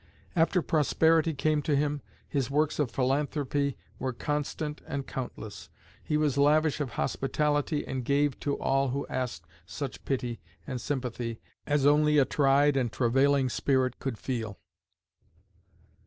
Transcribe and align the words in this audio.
After 0.35 0.63
prosperity 0.63 1.31
came 1.35 1.61
to 1.61 1.75
him, 1.75 2.01
his 2.27 2.49
works 2.49 2.79
of 2.79 2.89
philanthropy 2.89 3.77
were 3.99 4.13
constant 4.13 4.81
and 4.87 5.05
countless. 5.05 5.69
He 6.03 6.17
was 6.17 6.39
lavish 6.39 6.81
of 6.81 6.93
hospitality 6.93 7.85
and 7.87 8.03
gave 8.03 8.39
to 8.39 8.57
all 8.59 8.89
who 8.89 9.05
asked 9.11 9.45
such 9.67 10.03
pity 10.03 10.41
and 10.65 10.81
sympathy 10.81 11.39
as 11.67 11.85
only 11.85 12.17
a 12.17 12.25
tried 12.25 12.77
and 12.77 12.91
travailing 12.91 13.47
spirit 13.47 13.99
could 13.99 14.17
feel. 14.17 14.57